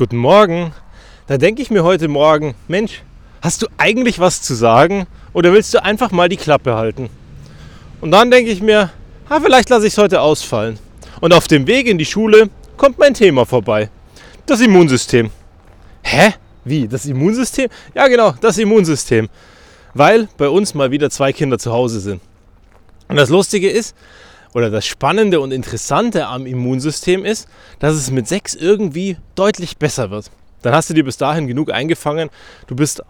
Guten 0.00 0.16
Morgen. 0.16 0.72
Da 1.26 1.36
denke 1.36 1.60
ich 1.60 1.70
mir 1.70 1.84
heute 1.84 2.08
Morgen, 2.08 2.54
Mensch, 2.68 3.02
hast 3.42 3.60
du 3.60 3.66
eigentlich 3.76 4.18
was 4.18 4.40
zu 4.40 4.54
sagen 4.54 5.06
oder 5.34 5.52
willst 5.52 5.74
du 5.74 5.84
einfach 5.84 6.10
mal 6.10 6.30
die 6.30 6.38
Klappe 6.38 6.74
halten? 6.74 7.10
Und 8.00 8.10
dann 8.10 8.30
denke 8.30 8.50
ich 8.50 8.62
mir, 8.62 8.88
ah, 9.28 9.40
vielleicht 9.40 9.68
lasse 9.68 9.86
ich 9.86 9.92
es 9.92 9.98
heute 9.98 10.22
ausfallen. 10.22 10.78
Und 11.20 11.34
auf 11.34 11.48
dem 11.48 11.66
Weg 11.66 11.86
in 11.86 11.98
die 11.98 12.06
Schule 12.06 12.48
kommt 12.78 12.98
mein 12.98 13.12
Thema 13.12 13.44
vorbei. 13.44 13.90
Das 14.46 14.62
Immunsystem. 14.62 15.28
Hä? 16.02 16.32
Wie? 16.64 16.88
Das 16.88 17.04
Immunsystem? 17.04 17.68
Ja, 17.94 18.08
genau, 18.08 18.32
das 18.40 18.56
Immunsystem. 18.56 19.28
Weil 19.92 20.30
bei 20.38 20.48
uns 20.48 20.72
mal 20.72 20.90
wieder 20.90 21.10
zwei 21.10 21.34
Kinder 21.34 21.58
zu 21.58 21.72
Hause 21.72 22.00
sind. 22.00 22.22
Und 23.08 23.16
das 23.16 23.28
Lustige 23.28 23.68
ist, 23.68 23.94
oder 24.54 24.70
das 24.70 24.86
Spannende 24.86 25.40
und 25.40 25.52
Interessante 25.52 26.26
am 26.26 26.46
Immunsystem 26.46 27.24
ist, 27.24 27.48
dass 27.78 27.94
es 27.94 28.10
mit 28.10 28.28
sechs 28.28 28.54
irgendwie 28.54 29.16
deutlich 29.34 29.76
besser 29.76 30.10
wird. 30.10 30.30
Dann 30.62 30.74
hast 30.74 30.90
du 30.90 30.94
dir 30.94 31.04
bis 31.04 31.16
dahin 31.16 31.46
genug 31.46 31.72
eingefangen. 31.72 32.30
Du 32.66 32.76
bist 32.76 33.02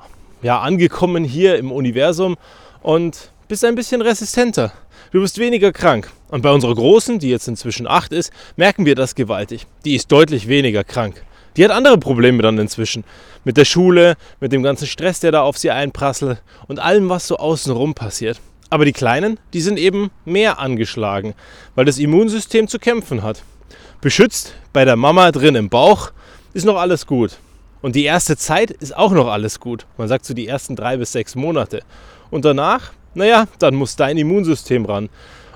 ja 0.43 0.61
angekommen 0.61 1.25
hier 1.25 1.57
im 1.57 1.73
Universum 1.73 2.37
und 2.83 3.31
bist 3.49 3.65
ein 3.65 3.75
bisschen 3.75 4.03
resistenter. 4.03 4.73
Du 5.13 5.21
bist 5.21 5.39
weniger 5.39 5.73
krank. 5.73 6.11
Und 6.29 6.43
bei 6.43 6.53
unserer 6.53 6.75
Großen, 6.75 7.19
die 7.19 7.31
jetzt 7.31 7.49
inzwischen 7.49 7.89
acht 7.89 8.13
ist, 8.13 8.33
merken 8.57 8.87
wir 8.87 8.95
das 8.95 9.17
gewaltig. 9.17 9.67
Die 9.85 9.97
ist 9.97 10.13
deutlich 10.13 10.47
weniger 10.47 10.85
krank. 10.85 11.25
Die 11.57 11.65
hat 11.65 11.73
andere 11.73 11.99
Probleme 11.99 12.43
dann 12.43 12.59
inzwischen. 12.59 13.03
Mit 13.43 13.57
der 13.57 13.65
Schule, 13.65 14.17
mit 14.39 14.53
dem 14.53 14.63
ganzen 14.63 14.87
Stress, 14.87 15.19
der 15.19 15.33
da 15.33 15.43
auf 15.43 15.59
sie 15.59 15.73
einprasselt 15.73 16.43
und 16.69 16.79
allem, 16.79 17.09
was 17.09 17.27
so 17.27 17.39
außenrum 17.39 17.95
passiert. 17.95 18.41
Aber 18.71 18.85
die 18.85 18.93
Kleinen, 18.93 19.39
die 19.53 19.61
sind 19.61 19.79
eben 19.79 20.11
mehr 20.25 20.61
angeschlagen, 20.61 21.35
weil 21.75 21.85
das 21.85 21.99
Immunsystem 21.99 22.69
zu 22.69 22.79
kämpfen 22.79 23.23
hat. 23.23 23.43
Beschützt 24.01 24.55
bei 24.73 24.85
der 24.85 24.97
Mama 24.97 25.33
drin 25.33 25.57
im 25.57 25.69
Bauch 25.69 26.13
ist 26.55 26.65
noch 26.65 26.77
alles 26.77 27.07
gut. 27.07 27.39
Und 27.83 27.97
die 27.97 28.05
erste 28.05 28.37
Zeit 28.37 28.71
ist 28.71 28.97
auch 28.97 29.13
noch 29.13 29.29
alles 29.29 29.59
gut. 29.59 29.87
Man 29.97 30.09
sagt 30.09 30.25
so 30.25 30.35
die 30.35 30.47
ersten 30.47 30.77
drei 30.77 30.97
bis 30.97 31.13
sechs 31.13 31.35
Monate. 31.35 31.83
Und 32.31 32.45
danach, 32.45 32.93
naja, 33.15 33.47
dann 33.59 33.75
muss 33.75 33.97
dein 33.97 34.17
Immunsystem 34.17 34.85
ran. 34.85 35.09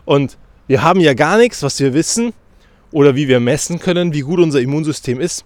Und 0.04 0.36
wir 0.66 0.82
haben 0.82 1.00
ja 1.00 1.14
gar 1.14 1.38
nichts, 1.38 1.62
was 1.62 1.78
wir 1.80 1.94
wissen 1.94 2.32
oder 2.90 3.14
wie 3.14 3.28
wir 3.28 3.40
messen 3.40 3.78
können, 3.78 4.12
wie 4.12 4.20
gut 4.20 4.40
unser 4.40 4.60
Immunsystem 4.60 5.20
ist. 5.20 5.44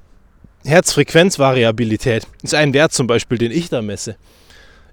Herzfrequenzvariabilität 0.65 2.27
ist 2.43 2.55
ein 2.55 2.73
Wert 2.75 2.93
zum 2.93 3.07
Beispiel, 3.07 3.39
den 3.39 3.53
ich 3.53 3.69
da 3.69 3.83
messe. 3.83 4.17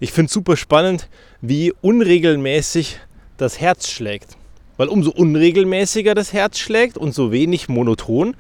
Ich 0.06 0.12
finde 0.12 0.28
es 0.28 0.34
super 0.34 0.56
spannend, 0.56 1.10
wie 1.42 1.74
unregelmäßig 1.82 3.00
das 3.38 3.60
Herz 3.60 3.90
schlägt. 3.90 4.38
Weil 4.78 4.88
umso 4.88 5.10
unregelmäßiger 5.10 6.14
das 6.14 6.32
Herz 6.32 6.60
schlägt 6.60 6.96
und 6.96 7.16
so 7.16 7.32
wenig 7.32 7.70
monoton, 7.70 8.36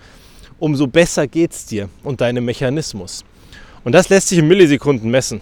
umso 0.59 0.85
besser 0.85 1.25
geht 1.25 1.53
es 1.53 1.65
dir 1.65 1.89
und 2.03 2.21
deinem 2.21 2.45
Mechanismus. 2.45 3.25
Und 3.83 3.93
das 3.93 4.09
lässt 4.09 4.27
sich 4.27 4.37
in 4.37 4.47
Millisekunden 4.47 5.09
messen. 5.09 5.41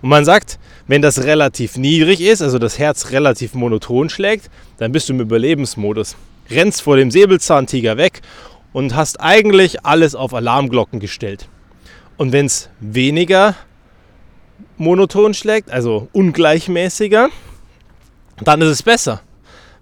Und 0.00 0.08
man 0.08 0.24
sagt, 0.24 0.58
wenn 0.86 1.02
das 1.02 1.24
relativ 1.24 1.76
niedrig 1.76 2.22
ist, 2.22 2.40
also 2.40 2.58
das 2.58 2.78
Herz 2.78 3.10
relativ 3.10 3.52
monoton 3.52 4.08
schlägt, 4.08 4.48
dann 4.78 4.90
bist 4.90 5.10
du 5.10 5.12
im 5.12 5.20
Überlebensmodus. 5.20 6.16
Rennst 6.48 6.80
vor 6.80 6.96
dem 6.96 7.10
Säbelzahntiger 7.10 7.98
weg 7.98 8.22
und 8.72 8.96
hast 8.96 9.20
eigentlich 9.20 9.84
alles 9.84 10.14
auf 10.14 10.32
Alarmglocken 10.32 10.98
gestellt. 10.98 11.46
Und 12.16 12.32
wenn 12.32 12.46
es 12.46 12.70
weniger 12.80 13.54
monoton 14.78 15.34
schlägt, 15.34 15.70
also 15.70 16.08
ungleichmäßiger, 16.12 17.28
dann 18.42 18.60
ist 18.62 18.68
es 18.68 18.82
besser, 18.82 19.20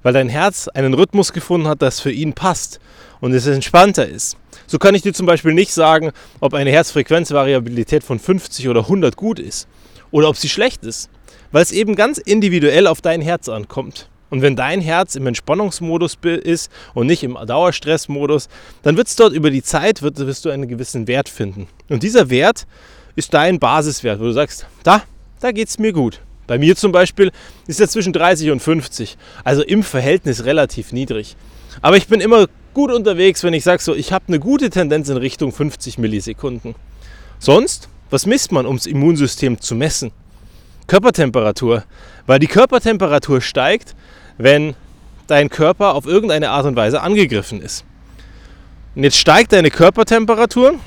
weil 0.03 0.13
dein 0.13 0.29
Herz 0.29 0.69
einen 0.69 0.95
Rhythmus 0.95 1.33
gefunden 1.33 1.69
hat, 1.69 1.83
das 1.83 2.01
für 2.01 2.13
ihn 2.13 2.33
passt 2.33 2.81
und 3.21 3.33
es 3.33 3.47
entspannter 3.47 4.07
ist. 4.07 4.37
So 4.67 4.79
kann 4.79 4.95
ich 4.95 5.03
dir 5.03 5.13
zum 5.13 5.27
Beispiel 5.27 5.55
nicht 5.55 5.73
sagen, 5.73 6.13
ob 6.41 6.55
eine 6.55 6.71
Herzfrequenzvariabilität 6.71 8.03
von 8.03 8.19
50 8.19 8.69
oder 8.69 8.81
100 8.81 9.17
gut 9.17 9.39
ist 9.39 9.69
oder 10.11 10.29
ob 10.29 10.37
sie 10.37 10.49
schlecht 10.49 10.85
ist, 10.85 11.09
weil 11.53 11.63
es 11.63 11.73
eben 11.73 11.95
ganz 11.95 12.19
individuell 12.19 12.87
auf 12.87 13.01
dein 13.01 13.21
Herz 13.21 13.49
ankommt. 13.49 14.09
Und 14.29 14.43
wenn 14.43 14.57
dein 14.57 14.81
Herz 14.81 15.15
im 15.15 15.27
Entspannungsmodus 15.29 16.19
ist 16.23 16.71
und 16.95 17.07
nicht 17.07 17.23
im 17.23 17.35
Dauerstressmodus, 17.35 18.49
dann 18.83 18.97
wird 18.97 19.07
es 19.07 19.15
dort 19.15 19.33
über 19.33 19.51
die 19.51 19.63
Zeit, 19.63 20.03
wird, 20.03 20.19
wirst 20.19 20.45
du 20.45 20.51
einen 20.51 20.67
gewissen 20.67 21.07
Wert 21.07 21.29
finden. 21.29 21.69
Und 21.89 22.03
dieser 22.03 22.29
Wert 22.29 22.67
ist 23.17 23.35
dein 23.35 23.59
Basiswert, 23.59 24.21
wo 24.21 24.25
du 24.25 24.33
sagst, 24.33 24.67
da, 24.85 25.03
da 25.41 25.51
geht 25.51 25.69
es 25.69 25.79
mir 25.79 25.93
gut. 25.93 26.21
Bei 26.47 26.59
mir 26.59 26.77
zum 26.77 26.93
Beispiel 26.93 27.33
ist 27.67 27.81
er 27.81 27.89
zwischen 27.89 28.13
30 28.13 28.51
und 28.51 28.61
50, 28.61 29.17
also 29.43 29.63
im 29.63 29.83
Verhältnis 29.83 30.45
relativ 30.45 30.93
niedrig. 30.93 31.37
Aber 31.83 31.97
ich 31.97 32.07
bin 32.07 32.21
immer 32.21 32.47
gut 32.73 32.93
unterwegs, 32.93 33.43
wenn 33.43 33.55
ich 33.55 33.65
sage, 33.65 33.83
so, 33.83 33.95
ich 33.95 34.13
habe 34.13 34.27
eine 34.29 34.39
gute 34.39 34.71
Tendenz 34.71 35.09
in 35.09 35.17
Richtung 35.17 35.51
50 35.51 35.99
Millisekunden. 35.99 36.75
Sonst, 37.39 37.89
was 38.11 38.27
misst 38.27 38.53
man, 38.53 38.67
um 38.67 38.77
das 38.77 38.87
Immunsystem 38.87 39.61
zu 39.61 39.75
messen? 39.75 40.13
Körpertemperatur. 40.87 41.85
Weil 42.27 42.39
die 42.39 42.47
Körpertemperatur 42.47 43.41
steigt, 43.41 43.97
wenn 44.39 44.75
dein 45.27 45.51
Körper 45.51 45.95
auf 45.95 46.07
irgendeine 46.07 46.51
Art 46.51 46.67
und 46.67 46.77
Weise 46.77 47.01
angegriffen 47.01 47.61
ist. 47.61 47.85
Und 48.95 49.03
jetzt 49.03 49.17
steigt 49.19 49.53
deine 49.53 49.71
Körpertemperatur 49.71 50.79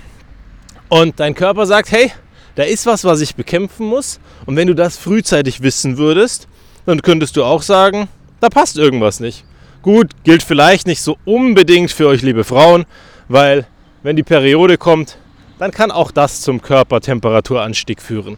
und 0.90 1.20
dein 1.20 1.36
Körper 1.36 1.66
sagt, 1.66 1.92
hey, 1.92 2.12
da 2.56 2.64
ist 2.64 2.86
was, 2.86 3.06
was 3.06 3.22
ich 3.22 3.36
bekämpfen 3.36 3.86
muss. 3.86 4.20
Und 4.46 4.56
wenn 4.56 4.68
du 4.68 4.76
das 4.76 4.98
frühzeitig 4.98 5.62
wissen 5.62 5.98
würdest, 5.98 6.48
dann 6.86 7.02
könntest 7.02 7.38
du 7.38 7.44
auch 7.44 7.62
sagen, 7.62 8.10
da 8.42 8.50
passt 8.50 8.78
irgendwas 8.78 9.20
nicht. 9.20 9.46
Gut, 9.82 10.12
gilt 10.24 10.44
vielleicht 10.44 10.88
nicht 10.88 11.02
so 11.02 11.18
unbedingt 11.24 11.92
für 11.92 12.08
euch, 12.08 12.22
liebe 12.22 12.44
Frauen, 12.44 12.86
weil 13.28 13.66
wenn 14.04 14.16
die 14.16 14.24
Periode 14.24 14.78
kommt, 14.78 15.18
dann 15.58 15.72
kann 15.72 15.92
auch 15.92 16.12
das 16.12 16.42
zum 16.42 16.62
Körpertemperaturanstieg 16.62 18.02
führen. 18.02 18.38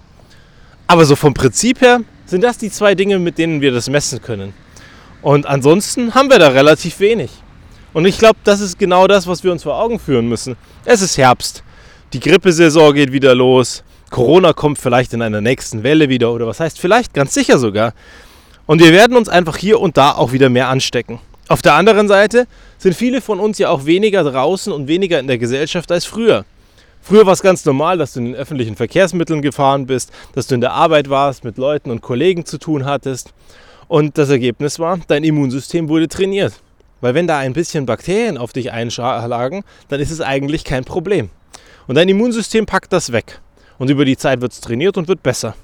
Aber 0.88 1.06
so 1.06 1.16
vom 1.16 1.34
Prinzip 1.34 1.81
her 1.81 2.01
sind 2.25 2.44
das 2.44 2.57
die 2.57 2.69
zwei 2.69 2.95
Dinge, 2.95 3.17
mit 3.19 3.38
denen 3.38 3.61
wir 3.61 3.72
das 3.72 3.90
messen 3.90 4.22
können. 4.22 4.53
Und 5.22 5.45
ansonsten 5.45 6.13
haben 6.13 6.29
wir 6.29 6.40
da 6.40 6.50
relativ 6.50 7.00
wenig. 7.00 7.31
Und 7.94 8.06
ich 8.06 8.17
glaube, 8.17 8.38
das 8.44 8.59
ist 8.59 8.79
genau 8.79 9.07
das, 9.07 9.28
was 9.28 9.44
wir 9.44 9.51
uns 9.51 9.63
vor 9.63 9.79
Augen 9.79 10.00
führen 10.00 10.28
müssen. 10.28 10.56
Es 10.85 11.01
ist 11.01 11.17
Herbst. 11.17 11.63
Die 12.13 12.19
Grippesaison 12.19 12.94
geht 12.94 13.13
wieder 13.13 13.33
los. 13.33 13.85
Corona 14.09 14.51
kommt 14.51 14.77
vielleicht 14.77 15.13
in 15.13 15.22
einer 15.22 15.39
nächsten 15.39 15.83
Welle 15.83 16.09
wieder 16.09 16.33
oder 16.33 16.45
was 16.45 16.59
heißt 16.59 16.77
vielleicht 16.77 17.13
ganz 17.13 17.33
sicher 17.33 17.57
sogar. 17.57 17.94
Und 18.66 18.81
wir 18.81 18.91
werden 18.91 19.16
uns 19.16 19.29
einfach 19.29 19.55
hier 19.55 19.79
und 19.79 19.95
da 19.95 20.11
auch 20.11 20.33
wieder 20.33 20.49
mehr 20.49 20.67
anstecken. 20.67 21.19
Auf 21.47 21.61
der 21.61 21.75
anderen 21.75 22.09
Seite 22.09 22.47
sind 22.77 22.95
viele 22.95 23.22
von 23.22 23.39
uns 23.39 23.59
ja 23.59 23.69
auch 23.69 23.85
weniger 23.85 24.25
draußen 24.25 24.73
und 24.73 24.89
weniger 24.89 25.22
in 25.22 25.27
der 25.27 25.38
Gesellschaft 25.38 25.89
als 25.89 26.03
früher. 26.03 26.44
Früher 27.01 27.25
war 27.25 27.31
es 27.31 27.41
ganz 27.41 27.63
normal, 27.63 27.97
dass 27.97 28.11
du 28.11 28.19
in 28.19 28.25
den 28.25 28.35
öffentlichen 28.35 28.75
Verkehrsmitteln 28.75 29.41
gefahren 29.41 29.85
bist, 29.85 30.11
dass 30.33 30.47
du 30.47 30.55
in 30.55 30.61
der 30.61 30.73
Arbeit 30.73 31.09
warst, 31.09 31.45
mit 31.45 31.57
Leuten 31.57 31.91
und 31.91 32.01
Kollegen 32.01 32.45
zu 32.45 32.57
tun 32.57 32.83
hattest. 32.83 33.33
Und 33.88 34.17
das 34.17 34.29
Ergebnis 34.29 34.79
war, 34.79 34.99
dein 35.07 35.23
Immunsystem 35.23 35.88
wurde 35.88 36.09
trainiert. 36.09 36.55
Weil 36.99 37.13
wenn 37.13 37.28
da 37.28 37.38
ein 37.38 37.53
bisschen 37.53 37.85
Bakterien 37.85 38.38
auf 38.38 38.51
dich 38.51 38.73
einschlagen, 38.73 39.63
dann 39.88 40.01
ist 40.01 40.11
es 40.11 40.19
eigentlich 40.19 40.66
kein 40.66 40.83
Problem. 40.83 41.29
Und 41.91 41.96
dein 41.96 42.07
Immunsystem 42.07 42.66
packt 42.66 42.94
das 42.94 43.12
weg. 43.12 43.41
Und 43.78 43.90
über 43.90 44.06
die 44.06 44.16
Zeit 44.16 44.40
wird 44.40 44.53
es 44.53 44.62
trainiert 44.62 44.96
und 44.96 45.09
wird 45.09 45.22
besser. 45.22 45.56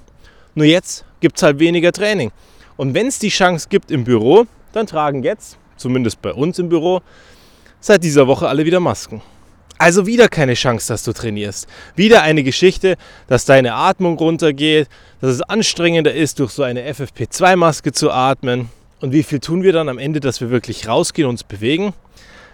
Nur 0.54 0.66
jetzt 0.66 1.06
gibt 1.20 1.38
es 1.38 1.42
halt 1.42 1.58
weniger 1.58 1.90
Training. 1.90 2.32
Und 2.76 2.92
wenn 2.92 3.06
es 3.06 3.18
die 3.18 3.30
Chance 3.30 3.68
gibt 3.70 3.90
im 3.90 4.04
Büro, 4.04 4.44
dann 4.74 4.86
tragen 4.86 5.22
jetzt, 5.22 5.56
zumindest 5.78 6.20
bei 6.20 6.34
uns 6.34 6.58
im 6.58 6.68
Büro, 6.68 7.00
seit 7.80 8.04
dieser 8.04 8.26
Woche 8.26 8.46
alle 8.46 8.66
wieder 8.66 8.78
Masken. 8.78 9.22
Also 9.78 10.06
wieder 10.06 10.28
keine 10.28 10.52
Chance, 10.52 10.88
dass 10.88 11.02
du 11.02 11.14
trainierst. 11.14 11.66
Wieder 11.96 12.20
eine 12.20 12.42
Geschichte, 12.42 12.98
dass 13.26 13.46
deine 13.46 13.72
Atmung 13.72 14.18
runtergeht, 14.18 14.86
dass 15.22 15.30
es 15.30 15.40
anstrengender 15.40 16.12
ist, 16.12 16.40
durch 16.40 16.50
so 16.50 16.62
eine 16.62 16.92
FFP2-Maske 16.92 17.92
zu 17.92 18.10
atmen. 18.10 18.68
Und 19.00 19.12
wie 19.12 19.22
viel 19.22 19.40
tun 19.40 19.62
wir 19.62 19.72
dann 19.72 19.88
am 19.88 19.96
Ende, 19.96 20.20
dass 20.20 20.42
wir 20.42 20.50
wirklich 20.50 20.88
rausgehen 20.88 21.26
und 21.26 21.36
uns 21.36 21.44
bewegen? 21.44 21.94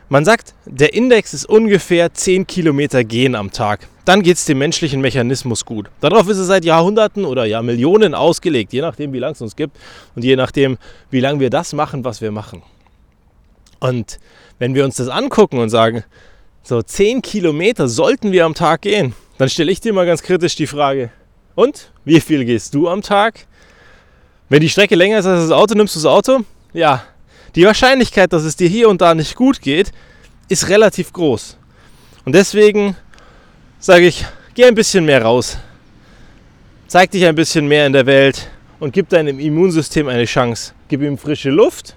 Man 0.08 0.24
sagt, 0.24 0.54
der 0.66 0.92
Index 0.92 1.32
ist 1.32 1.46
ungefähr 1.46 2.12
10 2.12 2.46
Kilometer 2.46 3.04
gehen 3.04 3.34
am 3.34 3.50
Tag. 3.50 3.88
Dann 4.04 4.22
geht 4.22 4.36
es 4.36 4.44
dem 4.44 4.58
menschlichen 4.58 5.00
Mechanismus 5.00 5.64
gut. 5.64 5.86
Darauf 6.00 6.28
ist 6.28 6.36
es 6.36 6.46
seit 6.46 6.64
Jahrhunderten 6.64 7.24
oder 7.24 7.46
Jahrmillionen 7.46 8.14
ausgelegt, 8.14 8.74
je 8.74 8.82
nachdem, 8.82 9.14
wie 9.14 9.18
lange 9.18 9.32
es 9.32 9.40
uns 9.40 9.56
gibt 9.56 9.76
und 10.14 10.22
je 10.22 10.36
nachdem, 10.36 10.76
wie 11.10 11.20
lange 11.20 11.40
wir 11.40 11.48
das 11.48 11.72
machen, 11.72 12.04
was 12.04 12.20
wir 12.20 12.30
machen. 12.30 12.62
Und 13.80 14.18
wenn 14.58 14.74
wir 14.74 14.84
uns 14.84 14.96
das 14.96 15.08
angucken 15.08 15.58
und 15.58 15.70
sagen, 15.70 16.04
so 16.62 16.82
10 16.82 17.22
Kilometer 17.22 17.88
sollten 17.88 18.30
wir 18.30 18.44
am 18.44 18.54
Tag 18.54 18.82
gehen, 18.82 19.14
dann 19.38 19.48
stelle 19.48 19.72
ich 19.72 19.80
dir 19.80 19.94
mal 19.94 20.06
ganz 20.06 20.22
kritisch 20.22 20.54
die 20.54 20.66
Frage, 20.66 21.10
und 21.54 21.90
wie 22.04 22.20
viel 22.20 22.44
gehst 22.44 22.74
du 22.74 22.88
am 22.88 23.00
Tag? 23.00 23.46
Wenn 24.48 24.60
die 24.60 24.68
Strecke 24.68 24.96
länger 24.96 25.18
ist 25.18 25.26
als 25.26 25.48
das 25.48 25.56
Auto, 25.56 25.74
nimmst 25.74 25.94
du 25.94 26.00
das 26.00 26.06
Auto? 26.06 26.40
Ja, 26.72 27.04
die 27.54 27.64
Wahrscheinlichkeit, 27.64 28.32
dass 28.32 28.44
es 28.44 28.56
dir 28.56 28.68
hier 28.68 28.88
und 28.88 29.00
da 29.00 29.14
nicht 29.14 29.34
gut 29.36 29.60
geht, 29.60 29.92
ist 30.48 30.68
relativ 30.68 31.12
groß. 31.12 31.56
Und 32.24 32.34
deswegen 32.34 32.96
sage 33.78 34.06
ich, 34.06 34.24
geh 34.54 34.64
ein 34.64 34.74
bisschen 34.74 35.04
mehr 35.04 35.22
raus. 35.22 35.58
Zeig 36.86 37.10
dich 37.10 37.24
ein 37.24 37.34
bisschen 37.34 37.66
mehr 37.66 37.86
in 37.86 37.92
der 37.92 38.06
Welt 38.06 38.48
und 38.80 38.92
gib 38.92 39.08
deinem 39.08 39.38
Immunsystem 39.38 40.08
eine 40.08 40.24
Chance. 40.24 40.72
Gib 40.88 41.02
ihm 41.02 41.18
frische 41.18 41.50
Luft 41.50 41.96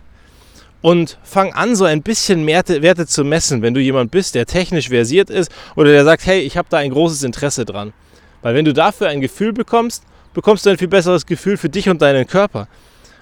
und 0.82 1.18
fang 1.24 1.54
an, 1.54 1.76
so 1.76 1.86
ein 1.86 2.02
bisschen 2.02 2.46
Werte, 2.46 2.82
Werte 2.82 3.08
zu 3.08 3.24
messen, 3.24 3.62
wenn 3.62 3.74
du 3.74 3.82
jemand 3.82 4.12
bist, 4.12 4.36
der 4.36 4.46
technisch 4.46 4.90
versiert 4.90 5.30
ist 5.30 5.52
oder 5.76 5.92
der 5.92 6.04
sagt, 6.04 6.26
hey, 6.26 6.40
ich 6.40 6.58
habe 6.58 6.68
da 6.70 6.78
ein 6.78 6.92
großes 6.92 7.24
Interesse 7.24 7.66
dran. 7.66 7.94
Weil 8.42 8.56
wenn 8.56 8.66
du 8.66 8.74
dafür 8.74 9.08
ein 9.08 9.22
Gefühl 9.22 9.54
bekommst, 9.54 10.04
bekommst 10.34 10.66
du 10.66 10.70
ein 10.70 10.78
viel 10.78 10.88
besseres 10.88 11.26
Gefühl 11.26 11.58
für 11.58 11.70
dich 11.70 11.90
und 11.90 12.02
deinen 12.02 12.28
Körper. 12.28 12.68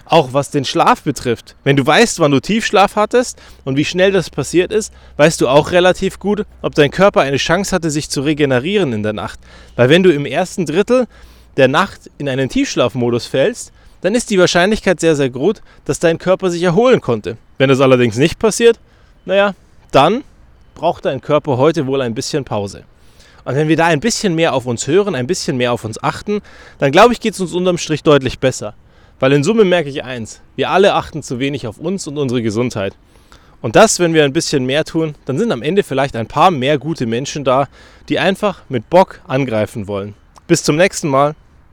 Auch 0.06 0.34
was 0.34 0.52
den 0.52 0.66
Schlaf 0.66 1.02
betrifft. 1.02 1.56
Wenn 1.64 1.76
du 1.76 1.86
weißt, 1.86 2.20
wann 2.20 2.32
du 2.32 2.40
Tiefschlaf 2.40 2.96
hattest 2.96 3.42
und 3.64 3.76
wie 3.76 3.86
schnell 3.86 4.12
das 4.12 4.30
passiert 4.30 4.72
ist, 4.72 4.94
weißt 5.18 5.42
du 5.42 5.48
auch 5.48 5.72
relativ 5.72 6.20
gut, 6.20 6.46
ob 6.62 6.76
dein 6.76 6.92
Körper 6.92 7.22
eine 7.22 7.38
Chance 7.38 7.76
hatte, 7.76 7.90
sich 7.90 8.10
zu 8.10 8.22
regenerieren 8.22 8.94
in 8.94 9.04
der 9.04 9.14
Nacht. 9.14 9.40
Weil 9.76 9.90
wenn 9.90 10.04
du 10.04 10.12
im 10.12 10.26
ersten 10.26 10.66
Drittel 10.66 11.08
der 11.58 11.68
Nacht 11.68 12.12
in 12.18 12.30
einen 12.30 12.50
Tiefschlafmodus 12.50 13.26
fällst, 13.26 13.72
dann 14.02 14.14
ist 14.14 14.30
die 14.30 14.38
Wahrscheinlichkeit 14.38 15.00
sehr, 15.00 15.16
sehr 15.16 15.32
gut, 15.32 15.62
dass 15.86 16.00
dein 16.00 16.20
Körper 16.20 16.52
sich 16.52 16.62
erholen 16.62 17.02
konnte. 17.02 17.38
Wenn 17.58 17.70
das 17.70 17.82
allerdings 17.82 18.18
nicht 18.18 18.38
passiert, 18.38 18.80
naja, 19.26 19.56
dann 19.92 20.24
braucht 20.76 21.06
dein 21.06 21.22
Körper 21.22 21.58
heute 21.58 21.88
wohl 21.88 22.02
ein 22.02 22.14
bisschen 22.14 22.46
Pause. 22.46 22.84
Und 23.46 23.56
wenn 23.56 23.68
wir 23.68 23.78
da 23.78 23.86
ein 23.86 24.00
bisschen 24.00 24.36
mehr 24.36 24.54
auf 24.54 24.66
uns 24.66 24.88
hören, 24.88 25.16
ein 25.16 25.28
bisschen 25.28 25.58
mehr 25.58 25.72
auf 25.72 25.86
uns 25.86 26.02
achten, 26.04 26.42
dann 26.80 26.92
glaube 26.92 27.14
ich, 27.14 27.20
geht 27.20 27.34
es 27.34 27.40
uns 27.40 27.54
unterm 27.54 27.78
Strich 27.78 28.04
deutlich 28.04 28.40
besser. 28.40 28.74
Weil 29.20 29.34
in 29.34 29.44
Summe 29.44 29.64
merke 29.64 29.90
ich 29.90 30.04
eins, 30.04 30.42
wir 30.56 30.70
alle 30.70 30.94
achten 30.94 31.24
zu 31.24 31.40
wenig 31.40 31.68
auf 31.68 31.78
uns 31.78 32.08
und 32.08 32.18
unsere 32.18 32.42
Gesundheit. 32.42 32.96
Und 33.62 33.76
das, 33.76 34.00
wenn 34.00 34.14
wir 34.14 34.24
ein 34.24 34.34
bisschen 34.34 34.66
mehr 34.66 34.84
tun, 34.84 35.16
dann 35.26 35.40
sind 35.40 35.52
am 35.52 35.62
Ende 35.62 35.84
vielleicht 35.84 36.16
ein 36.16 36.28
paar 36.28 36.52
mehr 36.52 36.78
gute 36.78 37.06
Menschen 37.06 37.44
da, 37.44 37.68
die 38.10 38.20
einfach 38.20 38.62
mit 38.70 38.90
Bock 38.90 39.22
angreifen 39.28 39.88
wollen. 39.88 40.14
Bis 40.48 40.64
zum 40.64 40.76
nächsten 40.76 41.08
Mal. 41.08 41.36